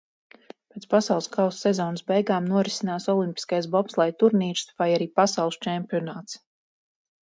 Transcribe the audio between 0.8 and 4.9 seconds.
pasaules kausa sezonas beigām norisinās olimpiskais bobsleja turnīrs